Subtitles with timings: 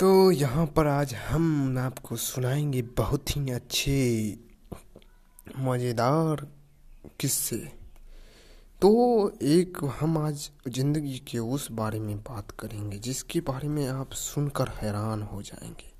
[0.00, 4.38] तो यहाँ पर आज हम आपको सुनाएँगे बहुत ही अच्छे,
[5.58, 6.46] मज़ेदार
[7.20, 7.56] किस्से।
[8.82, 8.90] तो
[9.42, 14.68] एक हम आज ज़िंदगी के उस बारे में बात करेंगे, जिसके बारे में आप सुनकर
[14.68, 15.90] हैरान हो जाएँगे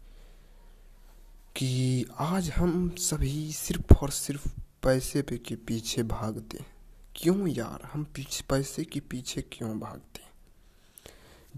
[1.56, 4.48] कि आज हम सभी सिर्फ़ और सिर्फ़
[4.82, 6.64] पैसे पे के पीछे भागते
[7.16, 7.88] क्यों यार?
[7.92, 10.27] हम पीछे, पैसे के पीछे क्यों भागते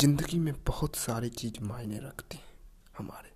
[0.01, 2.55] ज़िंदगी में बहुत सारी चीज़ मायने रखती हैं
[2.99, 3.31] हमारे।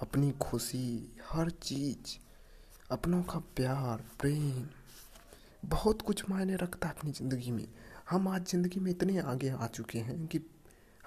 [0.00, 2.16] अपनी खुशी, हर चीज़,
[2.90, 4.64] अपनों का प्यार, प्रेम,
[5.64, 7.66] बहुत कुछ मायने रखता है अपनी ज़िंदगी में।
[8.10, 10.40] हम आज ज़िंदगी में इतने आगे आ चुके हैं कि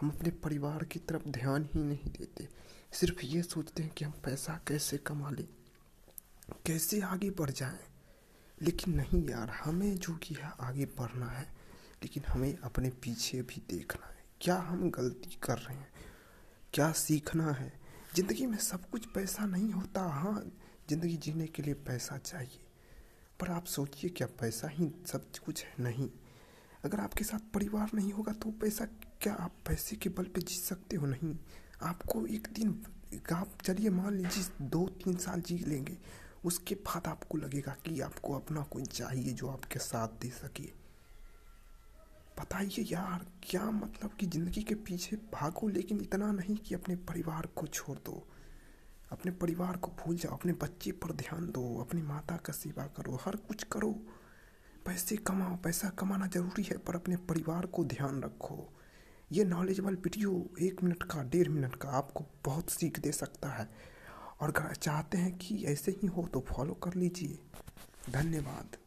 [0.02, 2.48] हम अपने परिवार की तरफ़ ध्यान ही नहीं देते।
[2.93, 5.48] सिर्फ़ ये सोचते हैं कि हम पैसा कैसे कमा लें,
[6.65, 7.79] कैसे आगे बढ़ जाएँ।
[8.62, 11.54] लेकिन नहीं यार, हमें जो कि है आगे बढ़ना है,
[12.04, 14.13] लेकिन हमें अपने पीछे भी देखना है।
[14.45, 15.88] क्या हम गलती कर रहे हैं?
[16.73, 17.72] क्या सीखना है?
[18.15, 20.43] ज़िंदगी में सब कुछ पैसा नहीं होता। हाँ
[20.90, 22.60] ज़िंदगी जीने के लिए पैसा चाहिए।
[23.40, 26.10] पर आप सोचिए क्या पैसा ही सब कुछ है नहीं।
[26.84, 28.85] अगर आपके साथ परिवार नहीं होगा तो पैसा
[29.21, 31.05] क्या आप पैसे के बल पे जी सकते हो?
[31.05, 31.35] नहीं।
[31.84, 32.82] आपको एक दिन
[33.34, 35.98] आप चलिए, मान लीजिए दो तीन साल जी लेंगे।
[36.46, 40.85] उसके बाद आपको लगेगा कि आपको अपना कोई चाहिए जो आपके साथ दे सके।
[42.55, 47.45] बताइए यार, क्या मतलब कि ज़िंदगी के पीछे भागो लेकिन इतना नहीं कि अपने परिवार
[47.45, 48.27] को छोड़ दो?
[49.11, 53.20] अपने परिवार को भूल जाओ, अपने बच्चे पर ध्यान दो, अपनी माता का सेवा करो,
[53.26, 53.91] हर कुछ करो।
[54.85, 58.73] पैसे कमाओ, पैसा कमाना ज़रूरी है, पर अपने परिवार को ध्यान रखो।
[59.31, 63.70] ये नॉलेजेबल वीडियो एक मिनट का, डेढ़ मिनट का आपको बहुत सीख दे सकता है।
[64.41, 67.39] और अगर चाहते हैं कि ऐसे ही हो तो फॉलो कर लीजिए।
[68.11, 68.84] धन्यवाद।